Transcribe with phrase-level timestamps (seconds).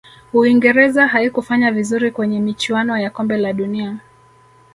[0.33, 3.99] uingereza haikufanya vizuri kwenye michuano ya kombe la dunia